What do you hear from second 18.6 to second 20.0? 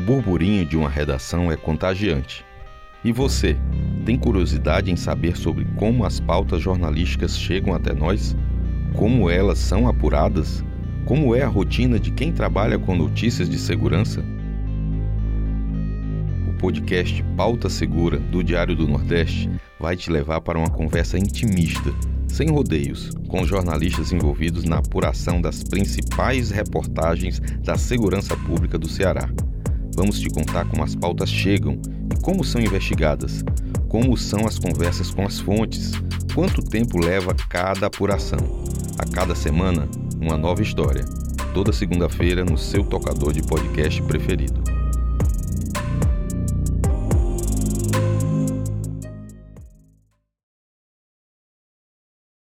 do Nordeste vai